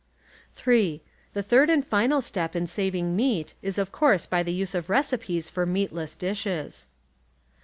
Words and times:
(3) 0.55 1.03
The 1.33 1.43
third 1.43 1.69
and 1.69 1.85
final 1.85 2.21
step 2.21 2.55
in 2.55 2.65
saving 2.65 3.15
meat 3.15 3.53
is 3.61 3.77
of 3.77 3.91
course 3.91 4.25
by 4.25 4.41
the 4.41 4.51
use 4.51 4.73
of 4.73 4.89
recipes 4.89 5.47
for 5.47 5.67
meatless 5.67 6.15
dishes. 6.15 6.87